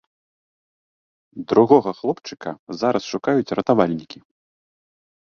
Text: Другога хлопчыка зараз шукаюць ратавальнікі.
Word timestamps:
Другога 1.51 1.91
хлопчыка 1.99 2.51
зараз 2.81 3.03
шукаюць 3.11 3.53
ратавальнікі. 3.61 4.19